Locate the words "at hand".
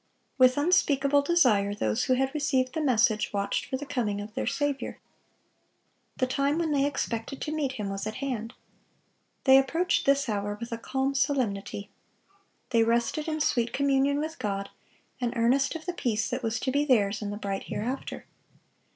8.07-8.55